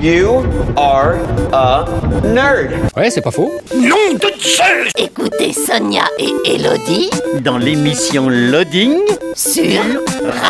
[0.00, 0.44] You
[0.76, 1.16] are
[1.52, 1.84] a
[2.24, 2.70] nerd.
[2.96, 3.50] Ouais, c'est pas faux.
[3.74, 7.10] Nom de Zeus Écoutez Sonia et Elodie
[7.42, 8.98] Dans l'émission Loading.
[9.34, 9.80] sur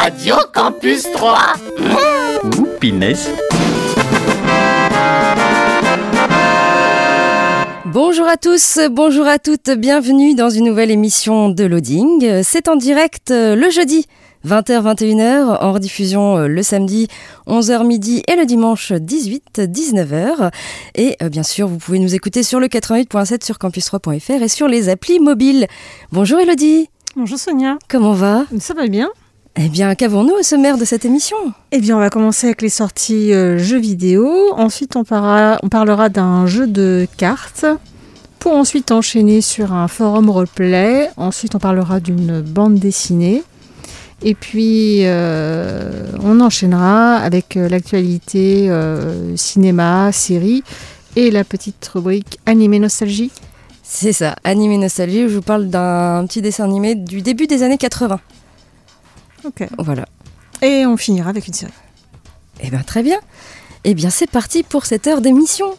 [0.02, 1.38] Radio Campus 3.
[2.44, 3.30] Ouh, pinesse.
[7.86, 12.42] Bonjour à tous, bonjour à toutes, bienvenue dans une nouvelle émission de Loading.
[12.42, 14.06] C'est en direct euh, le jeudi
[14.48, 17.08] 20h-21h, en rediffusion euh, le samedi
[17.46, 20.50] 11h midi et le dimanche 18-19h.
[20.94, 24.68] Et euh, bien sûr, vous pouvez nous écouter sur le 88.7 sur campus3.fr et sur
[24.68, 25.66] les applis mobiles.
[26.12, 28.44] Bonjour Elodie, Bonjour Sonia, comment va?
[28.60, 29.08] Ça va bien?
[29.56, 31.36] Eh bien, qu'avons-nous au sommaire de cette émission?
[31.72, 34.30] Eh bien, on va commencer avec les sorties euh, jeux vidéo.
[34.52, 37.66] Ensuite, on, parlera- on parlera d'un jeu de cartes.
[38.38, 41.10] Pour ensuite enchaîner sur un forum roleplay.
[41.16, 43.42] Ensuite, on parlera d'une bande dessinée.
[44.22, 50.64] Et puis, euh, on enchaînera avec euh, l'actualité euh, cinéma, série
[51.14, 53.30] et la petite rubrique animé nostalgie.
[53.90, 57.62] C'est ça, Animé Nostalgie, où je vous parle d'un petit dessin animé du début des
[57.62, 58.20] années 80.
[59.44, 59.66] Ok.
[59.78, 60.04] Voilà.
[60.60, 61.72] Et on finira avec une série.
[62.60, 63.18] Eh bien, très bien.
[63.84, 65.74] Eh bien, c'est parti pour cette heure d'émission.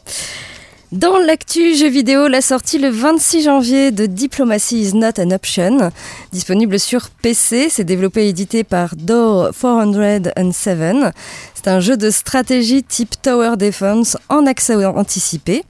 [0.92, 5.92] Dans l'actu jeu vidéo, la sortie le 26 janvier de Diplomacy is not an option,
[6.32, 7.68] disponible sur PC.
[7.70, 11.14] C'est développé et édité par Door 407.
[11.54, 15.64] C'est un jeu de stratégie type Tower Defense en accès anticipé.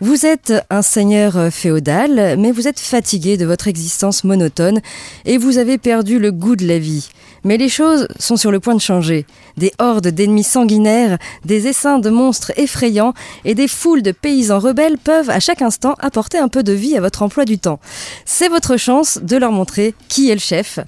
[0.00, 4.80] Vous êtes un seigneur euh, féodal, mais vous êtes fatigué de votre existence monotone
[5.24, 7.08] et vous avez perdu le goût de la vie.
[7.44, 9.26] Mais les choses sont sur le point de changer.
[9.56, 14.98] Des hordes d'ennemis sanguinaires, des essaims de monstres effrayants et des foules de paysans rebelles
[14.98, 17.78] peuvent à chaque instant apporter un peu de vie à votre emploi du temps.
[18.24, 20.78] C'est votre chance de leur montrer qui est le chef.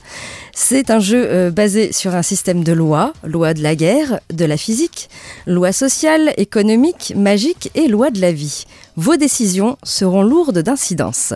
[0.54, 4.46] C'est un jeu euh, basé sur un système de lois, loi de la guerre, de
[4.46, 5.10] la physique,
[5.46, 8.64] loi sociale, économique, magique et loi de la vie.
[8.96, 11.34] Vos décisions seront lourdes d'incidence.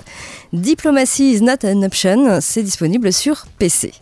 [0.55, 3.93] Diplomacy is not an option, c'est disponible sur PC.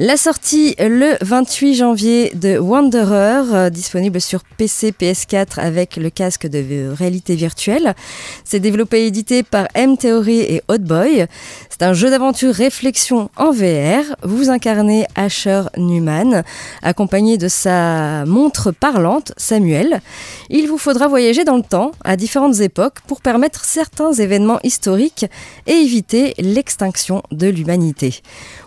[0.00, 6.46] La sortie le 28 janvier de Wanderer, euh, disponible sur PC, PS4 avec le casque
[6.46, 7.96] de réalité virtuelle.
[8.44, 11.26] C'est développé et édité par M-Theory et Hotboy.
[11.68, 14.04] C'est un jeu d'aventure réflexion en VR.
[14.22, 16.44] Vous incarnez Asher Newman,
[16.82, 20.00] accompagné de sa montre parlante, Samuel.
[20.48, 25.26] Il vous faudra voyager dans le temps, à différentes époques, pour permettre certains événements historiques
[25.66, 28.20] et éviter l'extinction de l'humanité.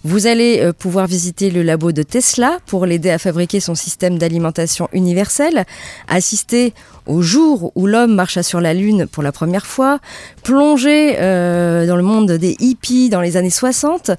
[0.03, 4.17] Vous allez euh, pouvoir visiter le labo de Tesla pour l'aider à fabriquer son système
[4.17, 5.65] d'alimentation universel,
[6.07, 6.73] assister
[7.05, 9.99] au jour où l'homme marcha sur la Lune pour la première fois,
[10.43, 14.11] plonger euh, dans le monde des hippies dans les années 60,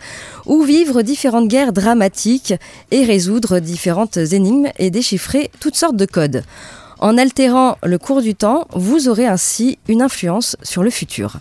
[0.46, 2.54] ou vivre différentes guerres dramatiques
[2.90, 6.42] et résoudre différentes énigmes et déchiffrer toutes sortes de codes.
[6.98, 11.40] En altérant le cours du temps, vous aurez ainsi une influence sur le futur.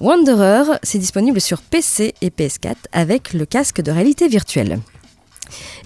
[0.00, 4.80] Wanderer, c'est disponible sur PC et PS4 avec le casque de réalité virtuelle.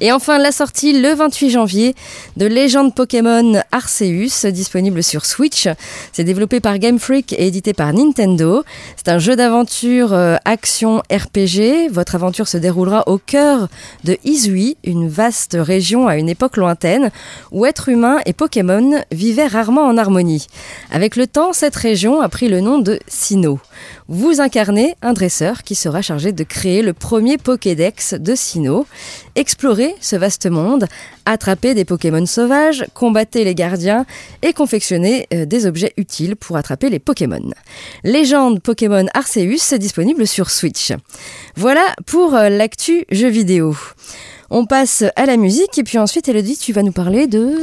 [0.01, 1.95] Et enfin, la sortie le 28 janvier
[2.37, 5.69] de Légende Pokémon Arceus, disponible sur Switch.
[6.13, 8.65] C'est développé par Game Freak et édité par Nintendo.
[8.97, 11.91] C'est un jeu d'aventure euh, action RPG.
[11.91, 13.69] Votre aventure se déroulera au cœur
[14.05, 17.11] de Izui, une vaste région à une époque lointaine
[17.51, 20.47] où êtres humains et Pokémon vivaient rarement en harmonie.
[20.91, 23.59] Avec le temps, cette région a pris le nom de Sinnoh.
[24.09, 28.87] Vous incarnez un dresseur qui sera chargé de créer le premier Pokédex de Sinnoh.
[29.53, 30.87] Explorez ce vaste monde,
[31.27, 34.07] attrapez des Pokémon sauvages, combattez les gardiens
[34.41, 37.51] et confectionnez euh, des objets utiles pour attraper les Pokémon.
[38.03, 40.95] Légende Pokémon Arceus est disponible sur Switch.
[41.55, 43.77] Voilà pour euh, l'actu jeu vidéo.
[44.49, 47.55] On passe à la musique et puis ensuite Elodie tu vas nous parler de...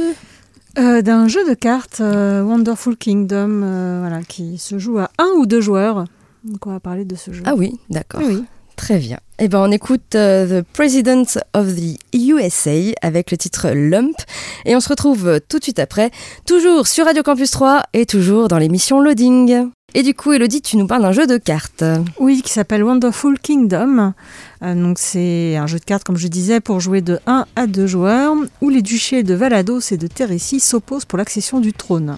[0.78, 5.30] Euh, d'un jeu de cartes euh, Wonderful Kingdom euh, voilà, qui se joue à un
[5.38, 6.04] ou deux joueurs.
[6.44, 7.42] Donc on va parler de ce jeu.
[7.46, 8.20] Ah oui, d'accord.
[8.24, 8.44] Oui.
[8.80, 9.18] Très bien.
[9.38, 14.16] Eh ben, on écoute euh, The President of the USA avec le titre Lump.
[14.64, 16.10] Et on se retrouve euh, tout de suite après,
[16.46, 19.68] toujours sur Radio Campus 3 et toujours dans l'émission Loading.
[19.92, 21.84] Et du coup, Elodie, tu nous parles d'un jeu de cartes.
[22.18, 24.14] Oui, qui s'appelle Wonderful Kingdom.
[24.62, 27.66] Euh, donc c'est un jeu de cartes, comme je disais, pour jouer de 1 à
[27.66, 32.16] 2 joueurs, où les duchés de Valados et de Thérécie s'opposent pour l'accession du trône.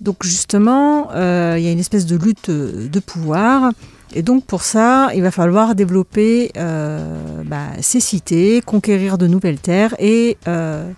[0.00, 3.70] Donc justement, il y a une espèce de lutte de pouvoir.
[4.12, 9.60] Et donc pour ça, il va falloir développer euh, bah, ces cités, conquérir de nouvelles
[9.60, 10.90] terres et euh,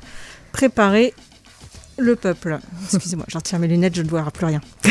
[0.53, 1.13] préparer
[1.99, 2.59] le peuple.
[2.85, 4.61] Excusez-moi, je retire mes lunettes, je ne vois plus rien.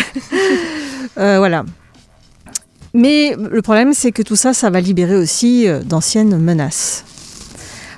[1.17, 1.65] Euh, voilà.
[2.93, 7.03] Mais le problème, c'est que tout ça, ça va libérer aussi d'anciennes menaces.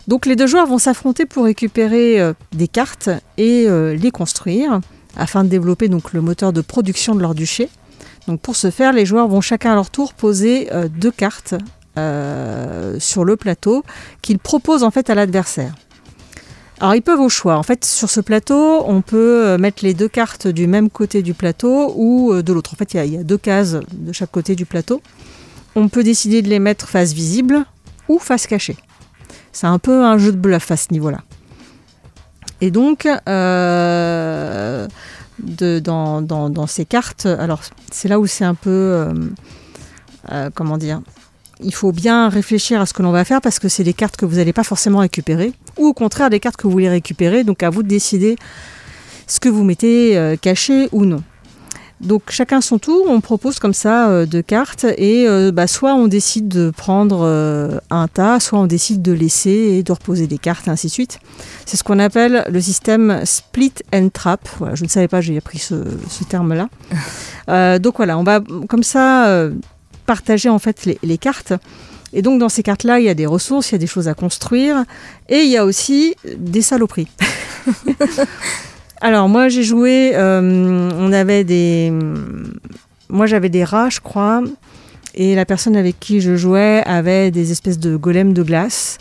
[0.07, 4.79] Donc les deux joueurs vont s'affronter pour récupérer des cartes et les construire
[5.15, 7.69] afin de développer donc le moteur de production de leur duché.
[8.27, 11.55] Donc pour ce faire, les joueurs vont chacun à leur tour poser euh, deux cartes
[11.97, 13.83] euh, sur le plateau
[14.21, 15.73] qu'ils proposent en fait à l'adversaire.
[16.79, 17.57] Alors ils peuvent au choix.
[17.57, 21.21] En fait, sur ce plateau, on peut euh, mettre les deux cartes du même côté
[21.21, 22.73] du plateau ou de l'autre.
[22.73, 25.01] En fait, il y a- deux cases de chaque côté du plateau.
[25.75, 27.65] On peut décider de les mettre face visible
[28.07, 28.77] ou face cachée.
[29.51, 31.19] C'est un peu un jeu de bluff à ce niveau-là.
[32.61, 33.07] Et donc,
[35.43, 37.61] de- dans, dans- dans ces cartes, alors
[37.91, 39.13] c'est là où c'est un peu, euh,
[40.31, 41.01] euh, comment dire,
[41.61, 44.17] il faut bien réfléchir à ce que l'on va faire parce que c'est des cartes
[44.17, 47.43] que vous n'allez pas forcément récupérer, ou au contraire des cartes que vous voulez récupérer,
[47.43, 48.35] donc à vous de décider
[49.27, 51.23] ce que vous mettez euh, caché ou non.
[52.03, 55.95] Donc chacun son tour, on propose comme ça euh, deux cartes et euh, bah, soit
[55.95, 60.27] on décide de prendre euh, un tas, soit on décide de laisser et de reposer
[60.27, 61.19] des cartes et ainsi de suite.
[61.65, 64.47] C'est ce qu'on appelle le système split and trap.
[64.59, 65.75] Voilà, je ne savais pas, j'ai appris ce,
[66.09, 66.67] ce terme-là.
[67.79, 69.49] Donc voilà, on va comme ça
[70.05, 71.53] partager en fait les, les cartes.
[72.11, 74.07] Et donc dans ces cartes-là, il y a des ressources, il y a des choses
[74.07, 74.83] à construire
[75.29, 77.07] et il y a aussi des saloperies.
[79.05, 81.91] Alors moi j'ai joué, euh, on avait des,
[83.09, 84.41] moi j'avais des rats je crois,
[85.13, 88.99] et la personne avec qui je jouais avait des espèces de golems de glace.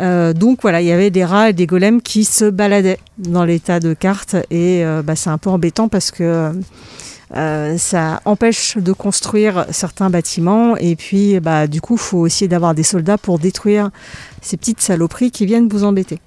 [0.00, 3.44] Euh, donc voilà, il y avait des rats et des golems qui se baladaient dans
[3.44, 6.50] les tas de cartes et euh, bah, c'est un peu embêtant parce que
[7.76, 12.74] ça empêche de construire certains bâtiments et puis bah, du coup il faut essayer d'avoir
[12.74, 13.90] des soldats pour détruire
[14.42, 16.18] ces petites saloperies qui viennent vous embêter.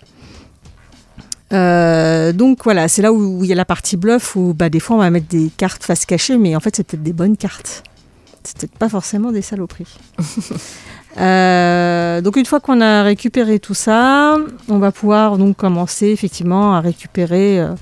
[1.53, 4.79] Euh, donc voilà, c'est là où il y a la partie bluff où bah, des
[4.79, 7.37] fois on va mettre des cartes face cachée, mais en fait c'est peut-être des bonnes
[7.37, 7.83] cartes.
[8.43, 9.97] C'est peut-être pas forcément des saloperies.
[11.19, 14.37] Euh, donc une fois qu'on a récupéré tout ça,
[14.69, 17.73] on va pouvoir donc commencer effectivement à récupérer euh,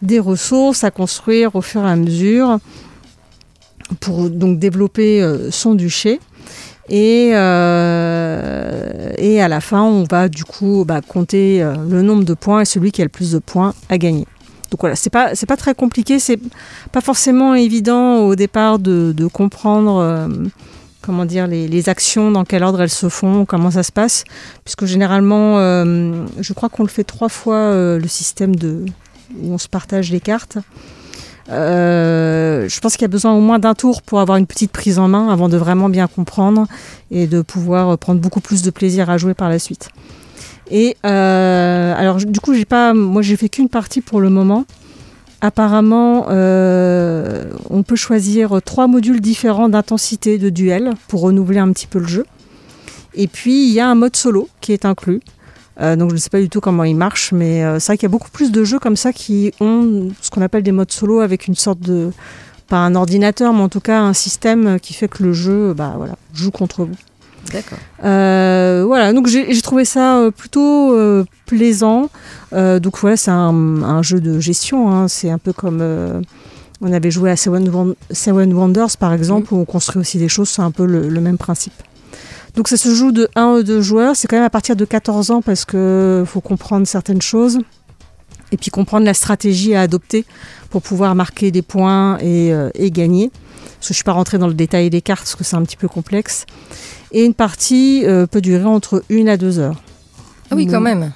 [0.00, 2.60] des ressources, à construire au fur et à mesure
[3.98, 6.20] pour donc développer son duché.
[6.90, 12.24] Et, euh, et à la fin, on va du coup bah, compter euh, le nombre
[12.24, 14.26] de points et celui qui a le plus de points à gagner.
[14.70, 16.38] Donc voilà, c'est pas pas très compliqué, c'est
[16.92, 20.28] pas forcément évident au départ de, comprendre euh,
[21.00, 24.24] comment dire les, actions, dans quel ordre elles se font, comment ça se passe,
[24.64, 28.84] puisque généralement, je crois qu'on le fait trois fois le système de
[29.40, 30.58] où on se partage les cartes.
[31.50, 34.70] Euh, je pense qu'il y a besoin au moins d'un tour pour avoir une petite
[34.70, 36.66] prise en main avant de vraiment bien comprendre
[37.10, 39.88] et de pouvoir prendre beaucoup plus de plaisir à jouer par la suite.
[40.70, 44.64] Et euh, alors du coup j'ai pas, moi j'ai fait qu'une partie pour le moment.
[45.40, 51.86] Apparemment, euh, on peut choisir trois modules différents d'intensité de duel pour renouveler un petit
[51.86, 52.26] peu le jeu.
[53.14, 55.20] Et puis il y a un mode solo qui est inclus.
[55.80, 57.96] Euh, donc je ne sais pas du tout comment il marche, mais euh, c'est vrai
[57.98, 60.72] qu'il y a beaucoup plus de jeux comme ça qui ont ce qu'on appelle des
[60.72, 62.10] modes solo avec une sorte de
[62.66, 65.94] pas un ordinateur, mais en tout cas un système qui fait que le jeu, bah
[65.96, 66.96] voilà, joue contre vous.
[67.52, 67.78] D'accord.
[68.04, 72.10] Euh, voilà, donc j'ai trouvé ça euh, plutôt euh, plaisant.
[72.52, 74.90] Euh, donc voilà, c'est un, un jeu de gestion.
[74.92, 75.08] hein.
[75.08, 75.80] C'est un peu comme
[76.80, 80.28] on avait joué à Seven, Won- Seven Wonders par exemple, où on construit aussi des
[80.28, 80.48] choses.
[80.50, 81.72] C'est un peu le, le même principe.
[82.56, 84.16] Donc ça se joue de 1 ou 2 joueurs.
[84.16, 87.58] C'est quand même à partir de 14 ans parce que faut comprendre certaines choses
[88.50, 90.24] et puis comprendre la stratégie à adopter
[90.70, 93.30] pour pouvoir marquer des points et, euh, et gagner.
[93.30, 95.56] Parce que je ne suis pas rentrée dans le détail des cartes parce que c'est
[95.56, 96.46] un petit peu complexe.
[97.12, 99.80] Et une partie euh, peut durer entre 1 à 2 heures.
[100.50, 100.84] Ah oui, quand Mm.
[100.84, 101.12] même.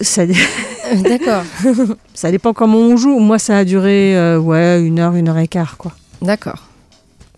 [0.00, 1.42] Ça, Euh, D'accord.
[2.14, 3.18] ça dépend comment on joue.
[3.20, 5.92] Moi, ça a duré euh, ouais, une heure, une heure et quart, quoi.
[6.22, 6.66] D'accord.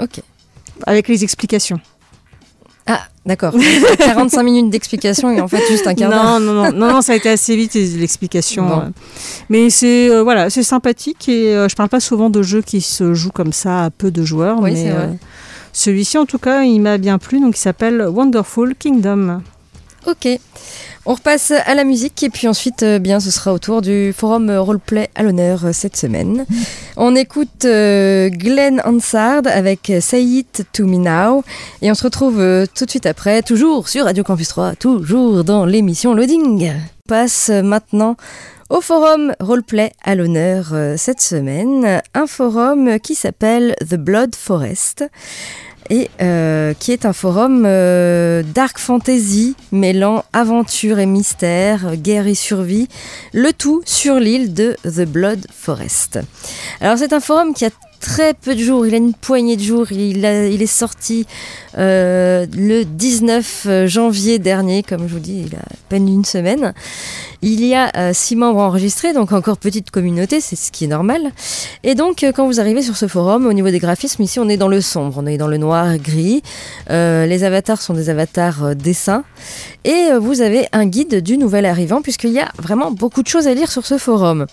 [0.01, 0.21] Ok.
[0.87, 1.81] Avec les explications.
[2.87, 3.55] Ah, d'accord.
[3.99, 6.41] 45 minutes d'explication et en fait juste un quart d'heure.
[6.41, 8.67] Non, non, non, non, ça a été assez vite l'explication.
[8.67, 8.79] Bon.
[8.81, 8.89] euh.
[9.49, 12.81] Mais c'est euh, voilà, c'est sympathique et euh, je parle pas souvent de jeux qui
[12.81, 15.07] se jouent comme ça à peu de joueurs, Oui, mais euh,
[15.73, 19.43] celui-ci en tout cas, il m'a bien plu, donc il s'appelle Wonderful Kingdom.
[20.07, 20.27] Ok.
[21.05, 24.13] On repasse à la musique et puis ensuite, euh, bien, ce sera au tour du
[24.13, 26.47] forum roleplay à l'honneur euh, cette semaine.
[26.97, 31.43] On écoute euh, Glenn Hansard avec Say It To Me Now
[31.81, 35.43] et on se retrouve euh, tout de suite après, toujours sur Radio Campus 3, toujours
[35.43, 36.71] dans l'émission Loading.
[36.71, 38.17] On passe maintenant
[38.69, 45.05] Au forum Roleplay à l'honneur euh, cette semaine, un forum qui s'appelle The Blood Forest
[45.91, 52.35] et euh, qui est un forum euh, dark fantasy mêlant aventure et mystère, guerre et
[52.35, 52.89] survie,
[53.33, 56.21] le tout sur l'île de The Blood Forest.
[56.81, 57.71] Alors c'est un forum qui a
[58.03, 61.25] très peu de jours, il a une poignée de jours, il, est sorti
[61.79, 66.75] euh, le 19 janvier dernier, comme je vous dis, il a à peine une semaine.
[67.41, 70.89] Il y a euh, six membres enregistrés, donc encore petite communauté, c'est ce qui est
[70.89, 71.23] normal.
[71.83, 74.49] Et donc, euh, quand vous arrivez sur ce forum, au niveau des graphismes, ici, on
[74.49, 76.43] est dans le sombre, on est dans le noir gris.
[76.91, 79.25] Euh, les avatars sont des avatars euh, dessins.
[79.85, 83.29] Et euh, vous avez un guide du nouvel arrivant, puisqu'il y a vraiment beaucoup de
[83.29, 84.47] choses à lire sur ce forum.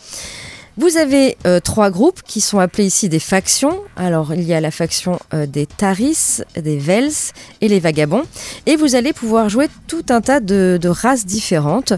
[0.79, 3.81] Vous avez euh, trois groupes qui sont appelés ici des factions.
[3.97, 7.11] Alors, il y a la faction euh, des Taris, des Vels
[7.59, 8.23] et les Vagabonds.
[8.65, 11.91] Et vous allez pouvoir jouer tout un tas de, races différentes.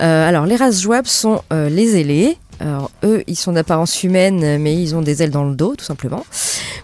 [0.00, 2.38] Euh, alors, les races jouables sont les ailés.
[2.60, 5.84] Alors, eux, ils sont d'apparence humaine, mais ils ont des ailes dans le dos, tout
[5.84, 6.24] simplement.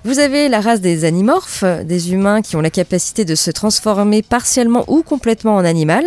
[0.04, 4.20] Vous avez la race des animorphes, des humains qui ont la capacité de se transformer
[4.20, 6.04] partiellement ou complètement en animal.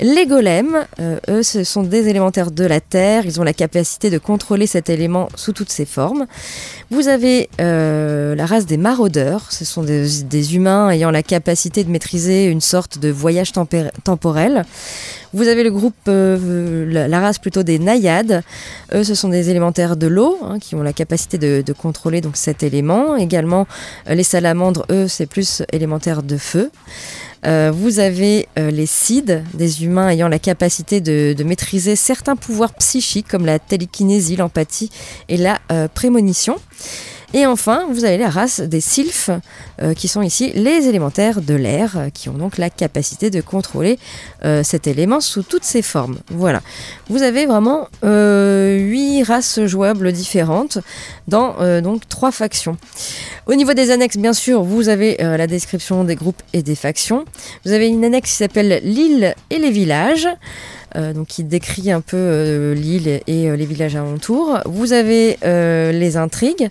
[0.00, 3.26] Les golems, euh, eux, ce sont des élémentaires de la Terre.
[3.26, 6.26] Ils ont la capacité de contrôler cet élément sous toutes ses formes.
[6.90, 9.52] Vous avez euh, la race des maraudeurs.
[9.52, 14.64] Ce sont des, humains ayant la capacité de maîtriser une sorte de voyage temporel.
[15.32, 18.42] Vous avez le groupe, euh, la, race plutôt des naïades.
[18.92, 22.36] Eux, ce sont des élémentaires de l'eau hein, qui ont la capacité de, contrôler donc
[22.36, 23.16] cet élément.
[23.16, 23.66] Également,
[24.08, 26.70] les salamandres, eux, c'est plus élémentaire de feu.
[27.46, 32.36] Euh, vous avez euh, les cides, des humains ayant la capacité de, de maîtriser certains
[32.36, 34.90] pouvoirs psychiques comme la télékinésie, l'empathie
[35.28, 36.56] et la euh, prémonition.
[37.34, 39.28] Et enfin, vous avez la race des sylphes,
[39.82, 43.40] euh, qui sont ici les élémentaires de l'air, euh, qui ont donc la capacité de
[43.40, 43.98] contrôler
[44.44, 46.18] euh, cet élément sous toutes ses formes.
[46.28, 46.62] Voilà.
[47.08, 50.78] Vous avez vraiment huit races jouables différentes
[51.26, 52.76] dans donc trois factions.
[53.46, 57.24] Au niveau des annexes, bien sûr, vous avez la description des groupes et des factions.
[57.64, 60.28] Vous avez une annexe qui s'appelle l'île et les villages.
[60.96, 64.60] Euh, donc qui décrit un peu euh, l'île et euh, les villages alentours.
[64.64, 66.68] Vous avez les intrigues,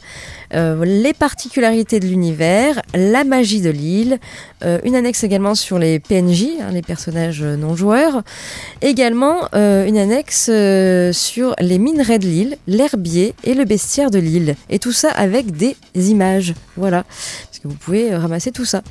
[0.52, 4.20] les particularités de l'univers, la magie de l'île,
[4.84, 8.22] une annexe également sur les PNJ, hein, les personnages non joueurs,
[8.82, 10.52] également une annexe
[11.16, 15.52] sur les minerais de l'île, l'herbier et le bestiaire de l'île, et tout ça avec
[15.52, 18.84] des images, voilà, parce que vous pouvez ramasser tout ça.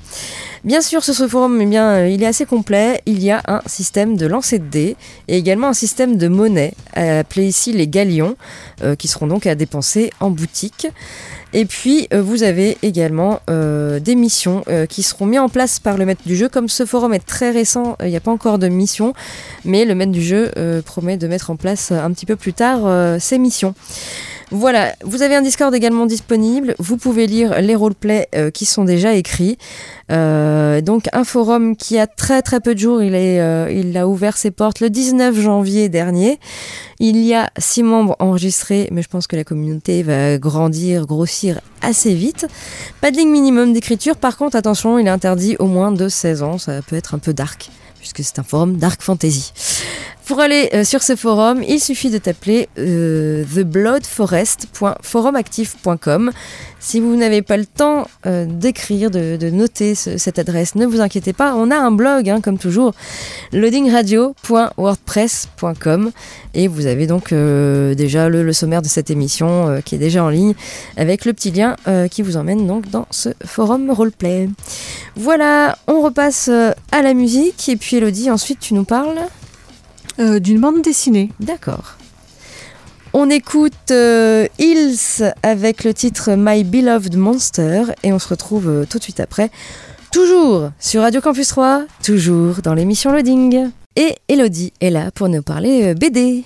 [0.64, 3.02] Bien sûr, sur ce forum, eh bien, il est assez complet.
[3.04, 4.96] Il y a un système de lancer de dés
[5.29, 8.37] et également un système de monnaie, appelé ici les galions,
[8.83, 10.88] euh, qui seront donc à dépenser en boutique.
[11.52, 15.97] Et puis, euh, vous avez également euh, des missions qui seront mises en place par
[15.97, 16.49] le maître du jeu.
[16.49, 19.12] Comme ce forum est très récent, il n'y a pas encore de missions,
[19.64, 20.50] mais le maître du jeu
[20.85, 22.81] promet de mettre en place un petit peu plus tard
[23.21, 23.75] ces missions.
[24.54, 26.75] Voilà, vous avez un Discord également disponible.
[26.78, 29.56] Vous pouvez lire les roleplays euh, qui sont déjà écrits.
[30.11, 34.37] Euh, donc un forum qui a très très peu de jours, il, euh, a ouvert
[34.37, 36.38] ses portes le 19 janvier dernier.
[36.99, 41.62] Il y a six membres enregistrés, mais je pense que la communauté va grandir, grossir
[41.80, 42.47] assez vite.
[43.00, 46.42] Pas de ligne minimum d'écriture, par contre attention, il est interdit au moins de 16
[46.42, 49.54] ans, ça peut être un peu dark, puisque c'est un forum dark fantasy.
[50.26, 56.31] Pour aller euh, sur ce forum, il suffit de taper euh, thebloodforest.forumactif.com.
[56.79, 61.00] Si vous n'avez pas le temps euh, d'écrire, de, noter ce- cette adresse, ne vous
[61.00, 62.93] inquiétez pas, on a un blog, hein, comme toujours,
[63.52, 66.11] loadingradio.wordpress.com
[66.55, 70.29] et vous avez donc euh, déjà le, sommaire de cette émission qui est déjà en
[70.29, 70.55] ligne
[70.97, 71.76] avec le petit lien
[72.11, 74.49] qui vous emmène donc dans ce forum roleplay.
[75.17, 79.19] Voilà, on repasse à la musique et puis Elodie, ensuite tu nous parles
[80.19, 81.31] Euh, D'une bande dessinée.
[81.40, 81.97] D'accord.
[83.14, 88.85] On écoute euh, Hills avec le titre My Beloved Monster et on se retrouve euh,
[88.88, 89.50] tout de suite après,
[90.11, 93.71] toujours sur Radio Campus 3, toujours dans l'émission Loading.
[93.97, 96.45] Et Elodie est là pour nous parler BD.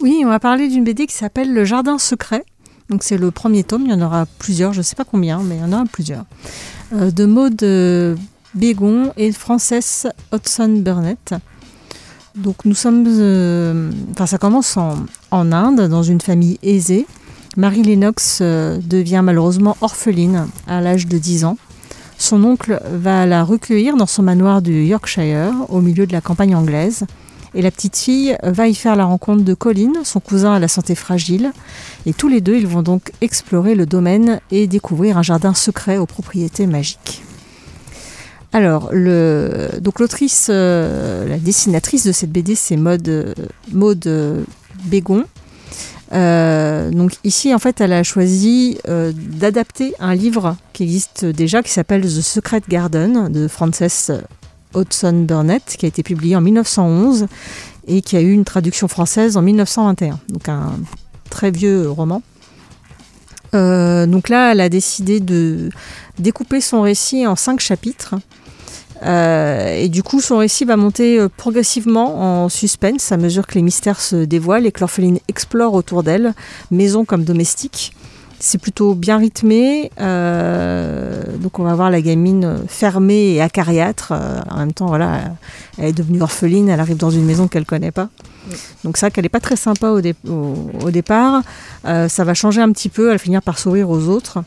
[0.00, 2.44] Oui, on va parler d'une BD qui s'appelle Le Jardin Secret.
[2.90, 5.40] Donc c'est le premier tome, il y en aura plusieurs, je ne sais pas combien,
[5.42, 6.24] mais il y en aura plusieurs.
[6.94, 7.64] Euh, de Maud
[8.54, 11.34] Bégon et Frances Hodgson Burnett.
[12.34, 14.96] Donc nous sommes, euh, enfin ça commence en,
[15.30, 17.06] Inde, dans une famille aisée.
[17.56, 21.58] Marie Lennox euh, devient malheureusement orpheline à l'âge de 10 ans.
[22.16, 26.54] Son oncle va la recueillir dans son manoir du Yorkshire, au milieu de la campagne
[26.54, 27.04] anglaise.
[27.54, 30.68] Et la petite fille va y faire la rencontre de Colin, son cousin à la
[30.68, 31.52] santé fragile.
[32.06, 35.98] Et tous les deux, ils vont donc explorer le domaine et découvrir un jardin secret
[35.98, 37.22] aux propriétés magiques.
[38.54, 43.32] Alors, le, donc l'autrice, euh, la dessinatrice de cette BD, c'est Maud, euh,
[43.72, 44.44] Maud euh,
[44.84, 45.24] Bégon.
[46.12, 52.02] Donc ici, en fait, elle a choisi d'adapter un livre qui existe déjà, qui s'appelle
[52.02, 54.10] The Secret Garden de Frances
[54.74, 57.28] Hodgson Burnett, qui a été publié en 1911
[57.86, 60.20] et qui a eu une traduction française en 1921.
[60.28, 60.74] Donc un
[61.30, 62.20] très vieux roman.
[63.54, 65.70] Euh, donc là, elle a décidé de
[66.18, 68.14] découper son récit en cinq chapitres.
[69.04, 73.54] Euh, et du coup, son récit va monter euh, progressivement en suspense à mesure que
[73.54, 76.34] les mystères se dévoilent et que l'orpheline explore autour d'elle,
[76.70, 77.92] maison comme domestique.
[78.44, 79.92] C'est plutôt bien rythmé.
[80.00, 84.10] euh, donc, on va voir la gamine fermée et acariâtre.
[84.10, 85.20] Euh, en même temps, voilà,
[85.78, 86.68] elle est devenue orpheline.
[86.68, 88.08] Elle arrive dans une maison qu'elle connaît pas.
[88.82, 91.42] Donc, c'est vrai qu'elle n'est pas très sympa au, dé- au- au départ.
[91.84, 93.06] Euh, ça va changer un petit peu.
[93.10, 94.42] Elle va finir par sourire aux autres.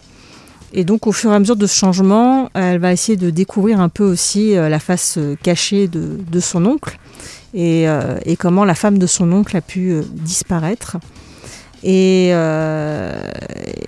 [0.74, 3.80] Et donc, au fur et à mesure de ce changement, elle va essayer de découvrir
[3.80, 7.00] un peu aussi euh, la face euh, cachée de, de son oncle
[7.54, 10.98] et, euh, et comment la femme de son oncle a pu euh, disparaître.
[11.88, 13.14] Et, euh,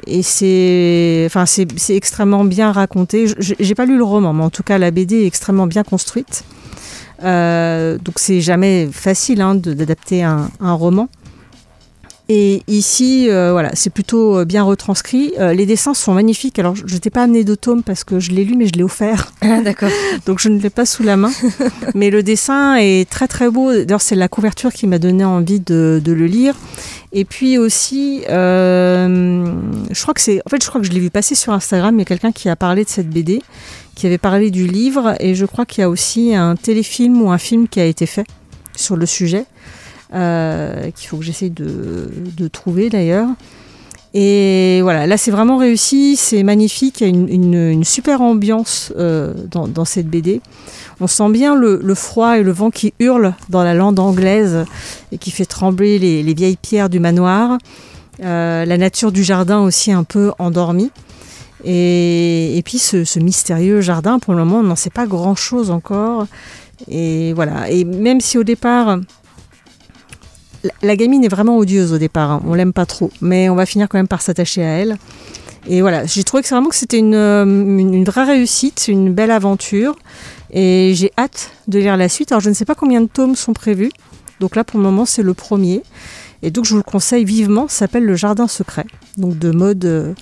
[0.06, 3.26] et c'est, enfin, c'est, extrêmement bien raconté.
[3.40, 6.44] J'ai pas lu le roman, mais en tout cas, la BD est extrêmement bien construite.
[7.24, 11.10] Euh, donc, c'est jamais facile hein, d'adapter un, un roman.
[12.30, 15.34] Et ici, euh, voilà, c'est plutôt euh, bien retranscrit.
[15.40, 16.60] Euh, les dessins sont magnifiques.
[16.60, 18.74] Alors, je ne t'ai pas amené de tome parce que je l'ai lu, mais je
[18.74, 19.32] l'ai offert.
[19.50, 19.90] Ah, d'accord.
[20.26, 21.32] Donc, je ne l'ai pas sous la main.
[21.96, 23.72] mais le dessin est très, très beau.
[23.72, 26.54] D'ailleurs, c'est la couverture qui m'a donné envie de, de le lire.
[27.14, 29.46] Et puis aussi, euh,
[29.90, 30.42] je crois que c'est.
[30.46, 31.96] En fait, je crois que je l'ai vu passer sur Instagram.
[31.96, 33.42] Il y a quelqu'un qui a parlé de cette BD,
[33.96, 35.16] qui avait parlé du livre.
[35.22, 38.06] Et je crois qu'il y a aussi un téléfilm ou un film qui a été
[38.06, 38.28] fait
[38.76, 39.46] sur le sujet
[40.12, 43.30] qu'il faut que j'essaye de, trouver d'ailleurs.
[44.14, 49.34] Et voilà, là c'est vraiment réussi, c'est magnifique, il y a une, super ambiance euh,
[49.52, 50.42] dans, cette BD.
[51.00, 54.66] On sent bien le, froid et le vent qui hurle dans la lande anglaise
[55.12, 57.58] et qui fait trembler les, les vieilles pierres du manoir.
[58.24, 60.90] Euh, la nature du jardin aussi un peu endormie.
[61.64, 65.70] Et, et puis ce, ce mystérieux jardin, pour le moment, on n'en sait pas grand-chose
[65.70, 66.26] encore.
[66.88, 67.70] Et voilà.
[67.70, 69.00] Et même si au départ,
[70.82, 73.66] la, gamine est vraiment odieuse au départ, hein, on l'aime pas trop, mais on va
[73.66, 74.98] finir quand même par s'attacher à elle.
[75.70, 78.88] Et voilà, j'ai trouvé que c'est vraiment que c'était une, euh, une, une vraie réussite,
[78.88, 79.98] une belle aventure.
[80.52, 82.32] Et j'ai hâte de lire la suite.
[82.32, 83.92] Alors je ne sais pas combien de tomes sont prévus.
[84.40, 85.84] Donc là pour le moment c'est le premier.
[86.42, 88.86] Et donc je vous le conseille vivement, ça s'appelle Le Jardin Secret.
[89.18, 90.14] Donc de mode euh,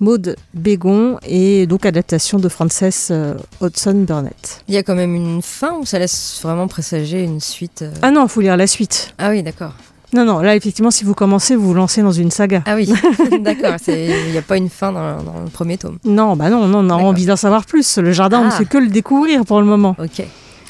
[0.00, 4.64] Maud Bégon et donc adaptation de Frances euh, Hodgson Burnett.
[4.66, 7.92] Il y a quand même une fin ou ça laisse vraiment présager une suite euh
[8.02, 9.14] Ah non, il faut lire la suite.
[9.18, 9.74] Ah oui, d'accord.
[10.12, 12.62] Non, non, là effectivement si vous commencez, vous vous lancez dans une saga.
[12.66, 12.86] Ah oui,
[13.40, 13.74] d'accord.
[13.88, 15.98] Il n'y a pas une fin dans, dans le premier tome.
[16.04, 17.98] Non, bah non, non, on a envie d'en savoir plus.
[17.98, 18.52] Le jardin, on ne Ah.
[18.52, 19.94] fait que le découvrir pour le moment.
[19.98, 20.24] Ok.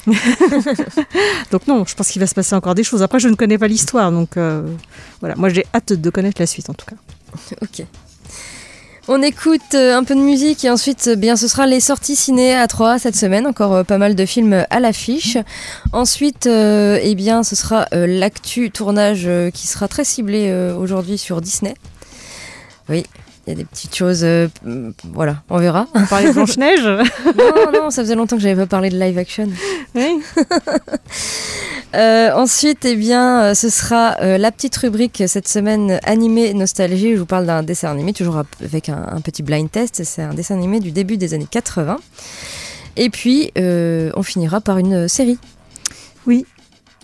[1.51, 3.01] Donc non, je pense qu'il va se passer encore des choses.
[3.03, 4.63] Après, je ne connais pas l'histoire, donc euh,
[5.19, 5.35] voilà.
[5.35, 6.95] Moi, j'ai hâte de connaître la suite en tout cas.
[7.61, 7.85] Ok.
[9.13, 12.15] On écoute euh, un peu de musique et ensuite, euh, bien, ce sera les sorties
[12.15, 13.45] ciné à 3 cette semaine.
[13.45, 15.37] Encore euh, pas mal de films à l'affiche.
[15.91, 21.73] Ensuite, eh bien, ce sera l'actu tournage qui sera très ciblé aujourd'hui sur Disney.
[22.87, 23.03] Oui,
[23.51, 24.23] y a des petites choses.
[24.23, 24.47] euh,
[25.13, 25.87] voilà, on verra.
[25.93, 26.83] On parlait de Blanche-Neige
[27.37, 29.47] non, non, ça faisait longtemps que j'avais pas parlé de live action.
[29.95, 30.21] Oui.
[31.93, 37.15] Euh, ensuite, eh bien, euh, ce sera euh, la petite rubrique cette semaine animée nostalgie.
[37.15, 40.01] Je vous parle d'un dessin animé, toujours avec un, un petit blind test.
[40.05, 41.97] C'est un dessin animé du début des années 80.
[42.95, 45.37] Et puis, euh, on finira par une série.
[46.25, 46.45] Oui.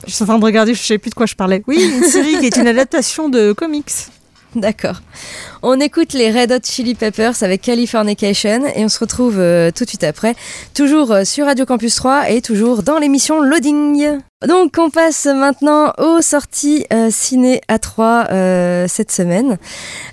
[0.05, 1.63] Je suis en train de regarder, je ne sais plus de quoi je parlais.
[1.67, 3.91] Oui, une série qui est une adaptation de comics.
[4.55, 5.01] D'accord.
[5.63, 9.85] On écoute les Red Hot Chili Peppers avec Californication et on se retrouve euh, tout
[9.85, 10.35] de suite après,
[10.75, 14.19] toujours euh, sur Radio Campus 3 et toujours dans l'émission Loading.
[14.47, 19.57] Donc on passe maintenant aux sorties euh, ciné à 3 euh, cette semaine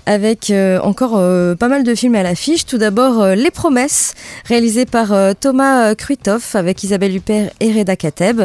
[0.07, 1.11] avec encore
[1.57, 2.65] pas mal de films à l'affiche.
[2.65, 4.13] Tout d'abord Les Promesses
[4.45, 8.43] réalisé par Thomas Kruithoff avec Isabelle Huppert et Reda Kateb.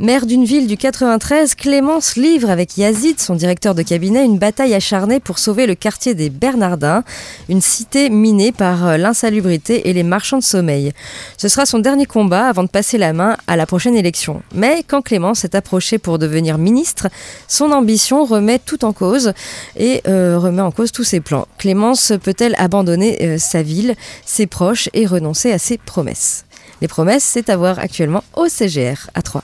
[0.00, 4.74] Maire d'une ville du 93, Clémence livre avec Yazid, son directeur de cabinet, une bataille
[4.74, 7.02] acharnée pour sauver le quartier des Bernardins,
[7.48, 10.92] une cité minée par euh, l'insalubrité et les marchands de sommeil.
[11.36, 14.42] Ce sera son dernier combat avant de passer la main à la prochaine élection.
[14.54, 17.08] Mais quand Clémence est approchée pour devenir ministre,
[17.48, 19.32] son ambition remet tout en cause
[19.76, 21.46] et euh, remet en cause tous ses plans.
[21.58, 23.94] Clémence peut-elle abandonner euh, sa ville,
[24.24, 26.44] ses proches et renoncer à ses promesses?
[26.80, 29.42] Les promesses, c'est à voir actuellement au CGR à 3.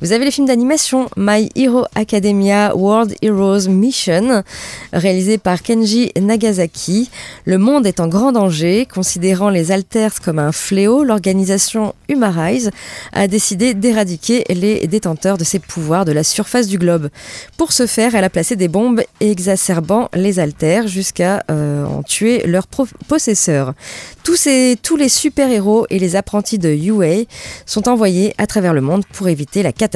[0.00, 4.44] Vous avez le film d'animation My Hero Academia World Heroes Mission,
[4.92, 7.10] réalisé par Kenji Nagasaki.
[7.46, 8.86] Le monde est en grand danger.
[8.86, 12.70] Considérant les alters comme un fléau, l'organisation Humarize
[13.12, 17.08] a décidé d'éradiquer les détenteurs de ces pouvoirs de la surface du globe.
[17.56, 22.46] Pour ce faire, elle a placé des bombes exacerbant les alters jusqu'à euh, en tuer
[22.46, 22.68] leurs
[23.08, 23.74] possesseurs.
[24.22, 24.46] Tous,
[24.82, 27.24] tous les super-héros et les apprentis de UA
[27.66, 29.87] sont envoyés à travers le monde pour éviter la catastrophe.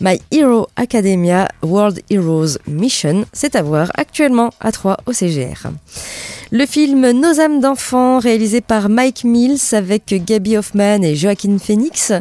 [0.00, 5.68] My Hero Academia World Heroes Mission, c'est à voir actuellement à 3 au CGR.
[6.56, 12.12] Le film Nos âmes d'enfants, réalisé par Mike Mills avec Gabby Hoffman et Joaquin Phoenix.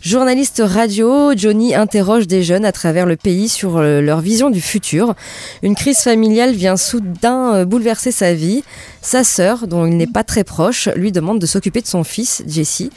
[0.00, 4.60] Journaliste radio, Johnny interroge des jeunes à travers le pays sur euh, leur vision du
[4.60, 5.14] futur.
[5.62, 8.64] Une crise familiale vient soudain euh, bouleverser sa vie.
[9.02, 12.42] Sa sœur, dont il n'est pas très proche, lui demande de s'occuper de son fils,
[12.48, 12.90] Jesse.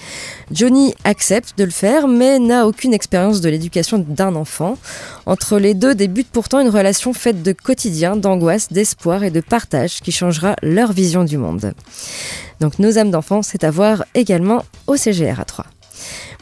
[0.52, 4.76] Johnny accepte de le faire, mais n'a aucune expérience de l'éducation d'un enfant.
[5.28, 10.00] Entre les deux débute pourtant une relation faite de quotidien, d'angoisse, d'espoir et de partage
[10.00, 11.74] qui changera leur vision du monde.
[12.60, 15.66] Donc Nos âmes d'enfants, c'est à voir également au CGR à 3.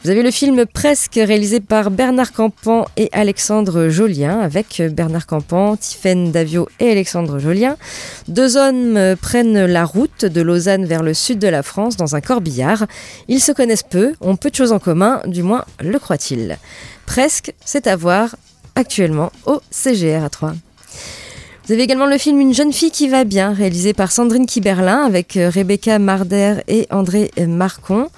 [0.04, 5.76] Vous avez le film Presque réalisé par Bernard Campan et Alexandre Jolien avec Bernard Campan,
[5.76, 7.76] Tiffaine Davio et Alexandre Jolien.
[8.28, 12.20] Deux hommes prennent la route de Lausanne vers le sud de la France dans un
[12.20, 12.86] corbillard.
[13.26, 16.58] Ils se connaissent peu, ont peu de choses en commun, du moins le croient-ils.
[17.04, 18.36] Presque, c'est à voir
[18.76, 20.52] actuellement au CGR à 3.
[21.68, 25.04] Vous avez également le film Une jeune fille qui va bien, réalisé par Sandrine Kiberlin
[25.04, 28.08] avec euh, Rebecca Marder et André Marcon.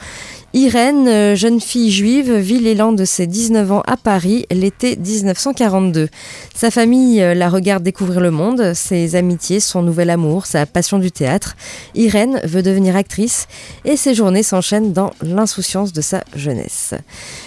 [0.53, 6.09] Irène, euh, jeune fille juive, vit l'élan de ses 19 ans à Paris l'été 1942.
[6.57, 10.99] Sa famille euh, la regarde découvrir le monde, ses amitiés, son nouvel amour, sa passion
[10.99, 11.55] du théâtre.
[11.95, 13.47] Irène veut devenir actrice
[13.85, 16.95] et ses journées s'enchaînent dans l'insouciance de sa jeunesse.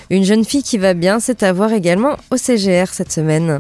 [0.09, 3.59] Une jeune fille qui va bien, c'est à voir également au CGR cette semaine.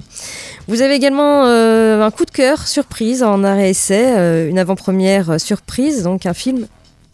[0.69, 6.25] Vous avez également euh, un coup de cœur surprise en arrêt-essai, une avant-première surprise, donc
[6.25, 6.65] un film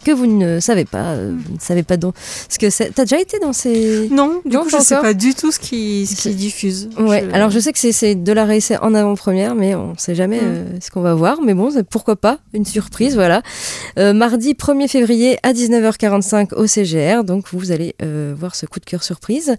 [0.04, 2.16] que vous ne savez pas, euh, vous ne savez pas donc
[2.50, 2.92] ce que c'est.
[2.94, 6.06] T'as déjà été dans ces Non, du coup je sais pas du tout ce qui
[6.06, 6.90] ce qui diffuse.
[6.98, 10.42] Ouais, alors je sais que c'est de la réessai en avant-première, mais on sait jamais
[10.42, 10.46] mm.
[10.46, 11.40] euh, ce qu'on va voir.
[11.44, 13.42] Mais bon, pourquoi pas une surprise, voilà.
[13.98, 17.96] Euh, mardi 1er février à 19h45 au CGR, donc vous allez
[18.38, 19.56] voir ce coup de cœur surprise.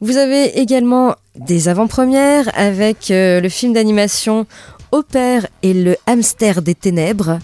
[0.00, 4.46] Vous avez également des avant-premières avec le film d'animation
[4.92, 7.38] au père et le hamster des ténèbres.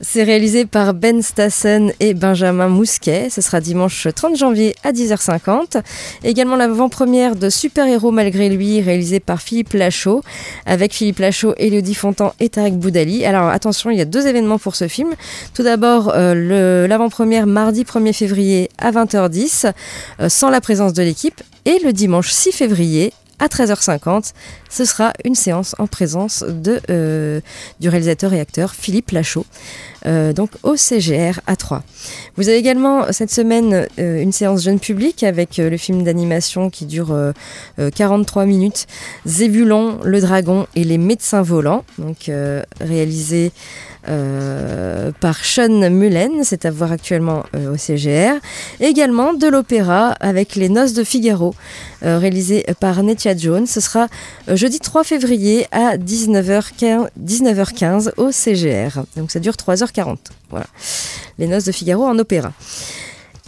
[0.00, 3.28] C'est réalisé par Ben Stassen et Benjamin Mousquet.
[3.30, 5.82] Ce sera dimanche 30 janvier à 10h50.
[6.22, 10.22] Également l'avant-première de Super Héros malgré lui, réalisé par Philippe Lachaud,
[10.66, 13.24] avec Philippe Lachaud, Elodie Fontan et Tarek Boudali.
[13.24, 15.14] Alors attention, il y a deux événements pour ce film.
[15.54, 19.72] Tout d'abord, euh, l'avant-première mardi 1er février à 20h10,
[20.20, 21.42] euh, sans la présence de l'équipe.
[21.64, 24.32] Et le dimanche 6 février à 13h50,
[24.70, 27.40] ce sera une séance en présence de, euh,
[27.80, 29.44] du réalisateur et acteur Philippe Lachaud,
[30.06, 31.82] euh, donc au CGR à 3.
[32.36, 36.86] Vous avez également cette semaine euh, une séance jeune public avec le film d'animation qui
[36.86, 37.14] dure
[37.94, 38.86] 43 minutes,
[39.24, 42.30] Zébulon, le dragon et les médecins volants, donc
[42.80, 43.52] réalisé
[44.08, 48.34] euh, par Sean Mullen, c'est à voir actuellement euh, au CGR.
[48.80, 51.54] également de l'opéra avec Les Noces de Figaro,
[52.04, 53.66] euh, réalisé par Netia Jones.
[53.66, 54.08] Ce sera
[54.48, 59.04] jeudi 3 février à 19h15, 19h15 au CGR.
[59.16, 60.16] Donc ça dure 3h40.
[60.50, 60.66] Voilà.
[61.38, 62.52] Les Noces de Figaro en opéra.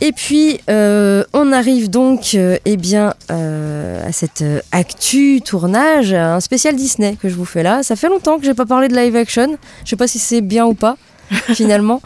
[0.01, 6.39] Et puis, euh, on arrive donc euh, eh bien, euh, à cette actu tournage, un
[6.39, 7.83] spécial Disney que je vous fais là.
[7.83, 9.59] Ça fait longtemps que j'ai pas parlé de live action.
[9.85, 10.97] Je sais pas si c'est bien ou pas,
[11.55, 12.01] finalement.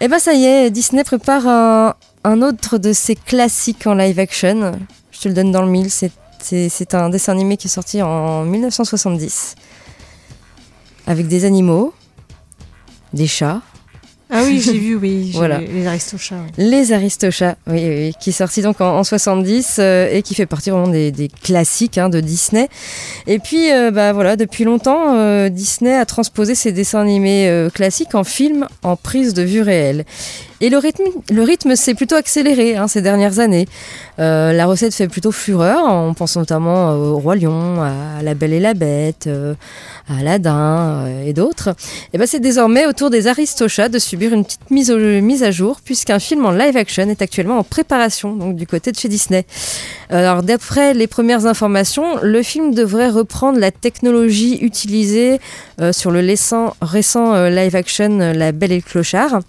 [0.00, 3.94] Et eh ben ça y est, Disney prépare un, un, autre de ses classiques en
[3.94, 4.78] live action.
[5.10, 5.90] Je te le donne dans le mille.
[5.90, 9.56] C'est un dessin animé qui est sorti en 1970.
[11.08, 11.92] Avec des animaux,
[13.12, 13.62] des chats,
[14.28, 15.30] ah oui, j'ai vu, oui.
[15.34, 15.60] Voilà.
[15.60, 16.42] Les Aristochats.
[16.58, 20.70] Les Aristochats, oui, oui, qui est sorti donc en, 70 euh, et qui fait partie
[20.70, 22.68] vraiment des, classiques hein, de Disney.
[23.28, 28.16] Et puis, euh, bah voilà, depuis longtemps, euh, Disney a transposé ses dessins animés classiques
[28.16, 30.04] en film en prise de vue réelle.
[30.62, 33.66] Et le rythme, le rythme s'est plutôt accéléré hein, ces dernières années.
[34.18, 35.84] Euh, la recette fait plutôt fureur.
[35.86, 39.54] On pense notamment au Roi Lion, à La Belle et la Bête, euh,
[40.08, 41.74] à Aladdin euh, et d'autres.
[42.14, 45.50] Et ben c'est désormais au tour des Aristochats de subir une petite mise, mise à
[45.50, 49.08] jour, puisqu'un film en live action est actuellement en préparation, donc du côté de chez
[49.08, 49.44] Disney.
[50.08, 55.40] Alors d'après les premières informations, le film devrait reprendre la technologie utilisée
[55.92, 59.40] sur le récent, récent live action La Belle et le Clochard.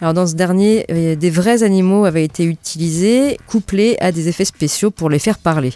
[0.00, 4.44] Alors dans ce dernier euh, des vrais animaux avaient été utilisés, couplés à des effets
[4.44, 5.72] spéciaux pour les faire parler.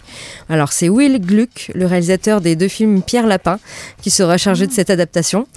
[0.49, 3.59] Alors c'est Will Gluck, le réalisateur des deux films Pierre Lapin,
[4.01, 5.47] qui sera chargé de cette adaptation.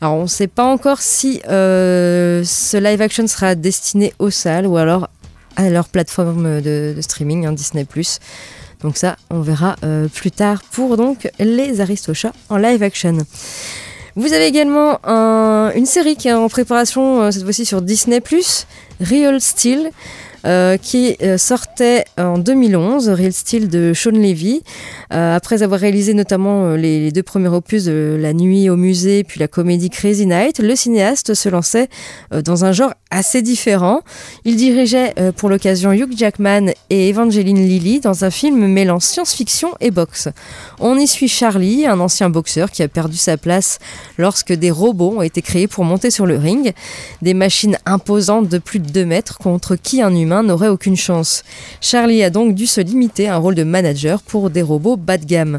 [0.00, 4.66] Alors on ne sait pas encore si euh, ce live action sera destiné aux salles
[4.66, 5.08] ou alors
[5.56, 7.86] à leur plateforme de, de streaming, hein, Disney+.
[8.82, 13.18] Donc ça, on verra euh, plus tard pour donc les Aristochats en live action.
[14.14, 18.20] Vous avez également un- une série qui est en préparation, euh, cette fois-ci sur Disney+,
[19.00, 19.90] Real Steel,
[20.44, 24.62] euh, qui euh, sortait en 2011, Real Steel de Sean Levy.
[25.14, 28.76] Euh, après avoir réalisé notamment euh, les, les deux premiers opus de La nuit au
[28.76, 31.88] musée, puis la comédie Crazy Night, le cinéaste se lançait
[32.34, 34.00] euh, dans un genre assez différent.
[34.44, 39.74] Il dirigeait euh, pour l'occasion Hugh Jackman et Evangeline Lilly dans un film mêlant science-fiction
[39.80, 40.28] et boxe.
[40.80, 43.78] On y suit Charlie, un ancien boxeur qui a perdu sa place
[44.16, 46.72] lorsque des robots ont été créés pour monter sur le ring.
[47.20, 51.44] Des machines imposantes de plus de 2 mètres contre qui un humain n'aurait aucune chance.
[51.80, 55.18] Charlie a donc dû se limiter à un rôle de manager pour des robots bas
[55.18, 55.58] de gamme.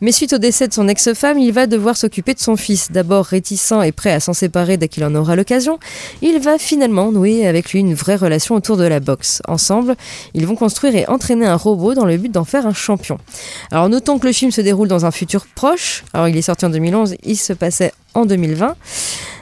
[0.00, 2.90] Mais suite au décès de son ex-femme, il va devoir s'occuper de son fils.
[2.90, 5.78] D'abord réticent et prêt à s'en séparer dès qu'il en aura l'occasion,
[6.22, 9.42] il va finalement nouer avec lui une vraie relation autour de la boxe.
[9.46, 9.96] Ensemble,
[10.34, 13.18] ils vont construire et entraîner un robot dans le but d'en faire un champion.
[13.70, 16.04] Alors notons que le film se déroule dans un futur proche.
[16.12, 18.76] Alors il est sorti en 2011, il se passait en 2020.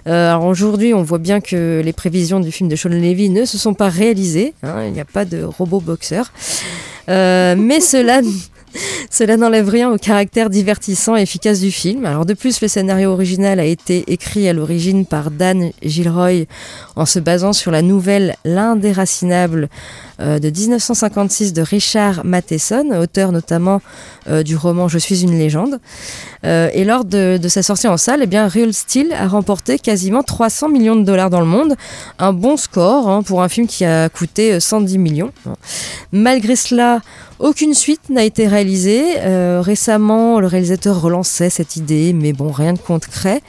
[0.07, 3.45] Euh, alors aujourd'hui, on voit bien que les prévisions du film de Sean Levy ne
[3.45, 4.55] se sont pas réalisées.
[4.63, 6.33] hein, il n'y a pas de robot boxeur.
[7.09, 8.21] Euh, mais cela,
[9.11, 12.05] cela n'enlève rien au caractère divertissant et efficace du film.
[12.05, 16.47] Alors de plus, le scénario original a été écrit à l'origine par Dan Gilroy
[16.97, 19.69] en se basant sur la nouvelle L'indéracinable
[20.21, 23.81] euh, de 1956 de Richard Matheson, auteur notamment
[24.29, 25.79] euh, du roman Je suis une légende.
[26.45, 30.23] Euh, et lors de, sa sortie en salle, eh bien, Real Steel a remporté quasiment
[30.23, 31.75] 300 millions de dollars dans le monde.
[32.19, 35.33] Un bon score hein, pour un film qui a coûté euh, 110 millions.
[36.13, 37.01] Malgré cela,
[37.39, 39.19] aucune suite n'a été réalisée.
[39.19, 43.43] Euh, récemment, le réalisateur relançait cette idée, mais bon, rien de concret.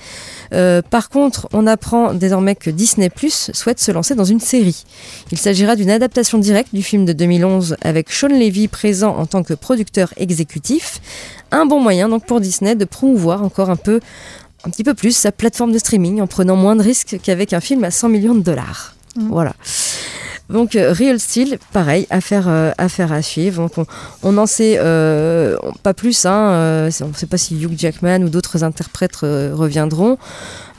[0.53, 4.83] Euh, par contre, on apprend désormais que Disney Plus souhaite se lancer dans une série.
[5.31, 9.43] Il s'agira d'une adaptation directe du film de 2011 avec Sean Levy présent en tant
[9.43, 11.01] que producteur exécutif.
[11.51, 13.99] Un bon moyen donc pour Disney de promouvoir encore un peu,
[14.63, 17.61] un petit peu plus sa plateforme de streaming en prenant moins de risques qu'avec un
[17.61, 18.95] film à 100 millions de dollars.
[19.15, 19.53] Voilà.
[20.49, 23.69] Donc euh, Real Steel, pareil, affaire, euh, affaire à suivre.
[24.23, 26.25] On- n'en sait euh, pas plus.
[26.25, 30.17] Hein, on ne sait pas si Hugh Jackman ou d'autres interprètes reviendront.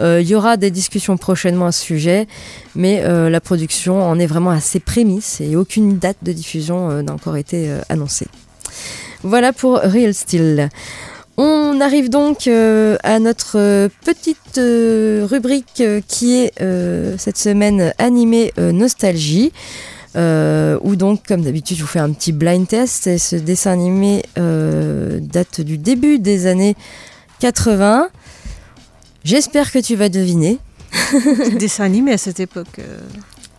[0.01, 2.29] Il y aura des discussions prochainement à ce sujet,
[2.77, 7.13] mais la production en est vraiment à ses prémices et aucune date de diffusion n'a
[7.13, 8.29] encore été annoncée.
[9.25, 10.69] Voilà pour Real Steel.
[11.41, 16.53] On arrive donc euh, à notre euh, petite euh, rubrique euh, qui est
[17.17, 19.53] cette semaine animée Nostalgie.
[20.17, 23.07] Où donc, comme d'habitude, je vous fais un petit blind test.
[23.07, 26.75] Et ce dessin animé date du début des années
[27.39, 28.09] 80.
[29.23, 30.59] J'espère que tu vas deviner.
[31.61, 32.81] dessins animés à cette époque.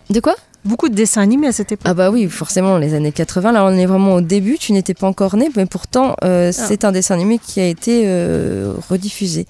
[0.09, 0.35] De quoi?
[0.65, 1.87] Beaucoup de dessins animés à cette époque.
[1.89, 3.53] Ah bah oui, forcément, les années 80.
[3.53, 4.57] Là, on est vraiment au début.
[4.57, 8.03] Tu n'étais pas encore né, mais pourtant, euh, c'est un dessin animé qui a été
[8.05, 9.47] euh, rediffusé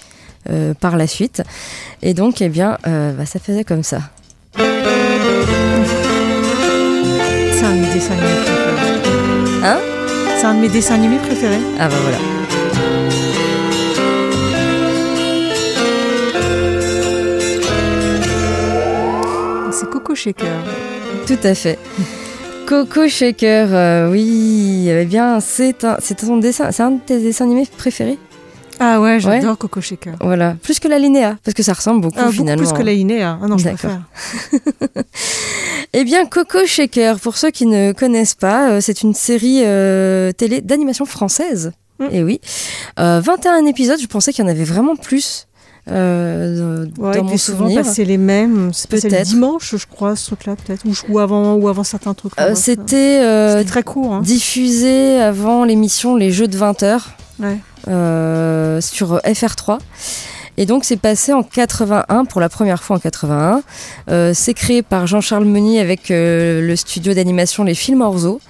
[0.50, 1.42] euh, par la suite.
[2.04, 4.02] Et donc, eh bien, bah, ça faisait comme ça.
[4.56, 4.64] C'est
[7.66, 9.64] un de mes dessins animés préférés.
[9.64, 9.80] Hein?
[10.38, 11.60] C'est un de mes dessins animés préférés.
[11.80, 12.18] Ah bah voilà.
[19.72, 20.99] C'est Coco Shaker.
[21.28, 21.78] Tout à fait.
[22.66, 27.20] Coco Shaker, euh, oui, eh bien, c'est un, c'est ton dessin, c'est un de tes
[27.20, 28.18] dessins animés préférés?
[28.80, 30.14] Ah ouais, j'adore Coco Shaker.
[30.22, 32.64] Voilà, plus que la Linéa, parce que ça ressemble beaucoup Ah, beaucoup finalement.
[32.70, 33.38] plus que la Inéa.
[33.42, 33.92] Ah non, je D'accord.
[34.52, 35.04] préfère.
[35.94, 40.32] Eh bien, Coco Shaker, pour ceux qui ne connaissent pas, euh, c'est une série euh,
[40.32, 41.72] télé d'animation française.
[42.00, 42.06] Mm.
[42.12, 42.40] Et oui,
[43.00, 44.00] Euh, 21 épisodes.
[44.00, 45.48] Je pensais qu'il y en avait vraiment plus.
[45.92, 48.72] Euh, Ouais, dans mon souvent passé les mêmes.
[48.74, 49.24] C'est Peut-être.
[49.28, 50.86] dimanche, je crois, ce truc-là, peut-être.
[50.86, 52.34] Ou, ou avant, ou avant certains trucs.
[52.40, 54.14] Euh, C'était euh, très court.
[54.16, 54.22] Hein.
[54.22, 57.10] diffusé avant l'émission Les Jeux de 20 heures.
[57.40, 57.58] Ouais.
[57.88, 59.78] euh, sur FR3.
[60.58, 63.62] Et donc c'est passé en 81 pour la première fois en 81.
[64.10, 68.42] Euh, c'est créé par Jean-Charles Meunier avec euh, le studio d'animation Les Films Orzo.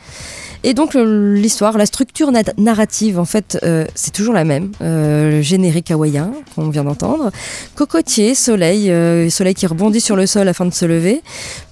[0.64, 4.72] Et donc l'histoire, la structure na- narrative, en fait, euh, c'est toujours la même.
[4.82, 7.32] Euh, le générique hawaïen qu'on vient d'entendre.
[7.76, 11.22] Cocotier, soleil, euh, soleil qui rebondit sur le sol afin de se lever.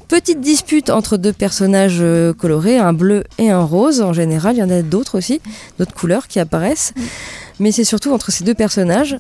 [0.08, 2.02] Petite dispute entre deux personnages
[2.38, 4.00] colorés, un bleu et un rose.
[4.00, 5.42] En général, il y en a d'autres aussi,
[5.80, 6.94] d'autres couleurs qui apparaissent.
[7.60, 9.18] Mais c'est surtout entre ces deux personnages.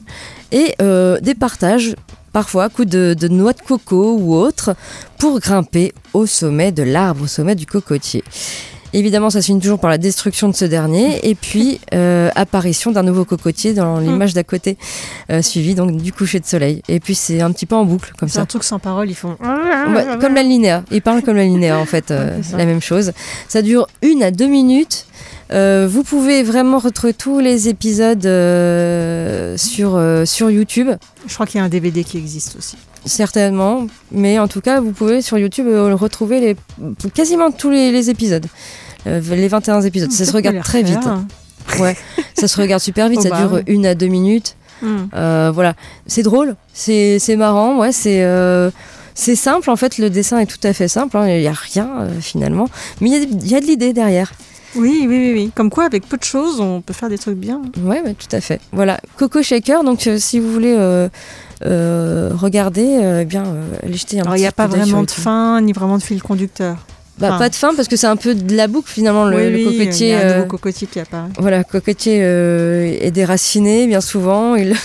[0.53, 1.93] Et des partages
[2.31, 4.77] parfois à coups de, de noix de coco ou autre,
[5.17, 8.23] pour grimper au sommet de l'arbre, au sommet du cocotier.
[8.93, 12.91] Évidemment, ça se finit toujours par la destruction de ce dernier, et puis euh, apparition
[12.91, 14.77] d'un nouveau cocotier dans l'image d'à côté,
[15.31, 16.81] euh, suivi donc du coucher de soleil.
[16.87, 18.41] Et puis c'est un petit peu en boucle comme C'est ça.
[18.41, 19.37] un truc sans parole, ils font.
[20.19, 20.83] Comme la linéa.
[20.91, 23.11] Ils parlent comme la linéa en fait, euh, c'est la même chose.
[23.47, 25.05] Ça dure une à deux minutes.
[25.53, 30.89] Euh, vous pouvez vraiment retrouver tous les épisodes euh, sur, euh, sur YouTube,
[31.25, 32.77] Je crois qu'il y a un DVD qui existe aussi.
[33.07, 33.87] Certainement.
[34.11, 36.55] Mais en tout cas, vous pouvez sur YouTube euh, retrouver les,
[37.13, 38.45] quasiment tous les, les épisodes.
[39.07, 40.11] Euh, les 21 épisodes.
[40.11, 40.99] Ça se Peut-être me regarde très vite.
[41.79, 41.95] Ouais,
[42.37, 43.19] ça se regarde super vite.
[43.21, 43.61] Oh ça bah dure oui.
[43.67, 44.55] une à deux minutes.
[44.81, 45.05] Hmm.
[45.15, 45.73] Euh, voilà,
[46.05, 48.69] c'est drôle, c'est marrant, ouais, c'est euh,
[49.15, 49.97] c'est simple en fait.
[49.97, 51.17] Le dessin est tout à fait simple.
[51.17, 52.69] hein, Il n'y a rien euh, finalement,
[53.01, 54.31] mais il y a- il y, a de l'idée derrière.
[54.77, 55.51] Oui, oui, oui, oui.
[55.53, 57.61] Comme quoi, avec peu de choses, on peut faire des trucs bien.
[57.81, 58.61] Ouais, ouais, tout à fait.
[58.71, 59.83] Voilà, Coco Shaker.
[59.83, 61.09] Donc, euh, si vous voulez euh,
[61.65, 63.43] euh, regarder, eh bien,
[63.83, 66.21] allez jeter un Alors, il n'y a pas vraiment de fin, ni vraiment de fil
[66.21, 66.77] conducteur.
[67.19, 67.37] Bah, Enfin.
[67.39, 69.69] pas de fin parce que c'est un peu de la boucle finalement le, oui, le
[69.71, 70.07] cocotier.
[70.09, 71.29] Il y a un euh, nouveau cocotier qui apparaît.
[71.39, 74.75] Voilà, cocotier euh, est déraciné bien souvent, il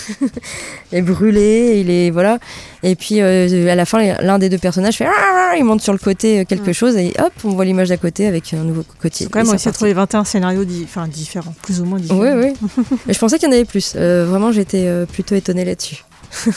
[0.91, 2.39] est brûlé, il est voilà.
[2.81, 5.93] Et puis euh, à la fin, l'un des deux personnages fait Ah il monte sur
[5.93, 6.73] le côté euh, quelque Ouais.
[6.73, 9.27] chose et hop, on voit l'image d'à côté avec un nouveau cocotier.
[9.29, 12.19] Quand même c'est à trouver 21 scénarios di- différents, plus ou moins différents.
[12.19, 12.93] Oui, oui.
[13.07, 13.93] Et je pensais qu'il y en avait plus.
[13.95, 16.03] Euh, vraiment, j'étais euh, plutôt étonnée là-dessus.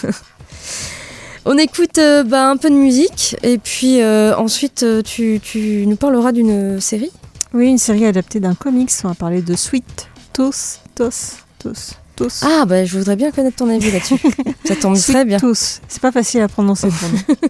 [1.49, 5.87] On écoute euh, bah, un peu de musique et puis euh, ensuite euh, tu, tu
[5.87, 7.13] nous parleras d'une série.
[7.55, 8.91] Oui, une série adaptée d'un comics.
[9.05, 12.43] On va parler de Sweet Toss, Toss, Toss, Toss.
[12.45, 14.19] Ah bah je voudrais bien connaître ton avis là-dessus.
[14.65, 15.39] Ça tombe Sweet très bien.
[15.39, 15.83] Toss.
[15.87, 17.37] C'est pas facile à prononcer pour nous.